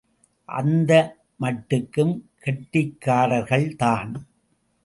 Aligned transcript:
அந்த 0.49 0.91
மட்டுக்கும் 1.39 2.13
கெட்டிக்காரர்கள்தான்! 2.45 4.13